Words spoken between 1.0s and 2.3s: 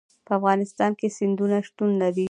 سیندونه شتون لري.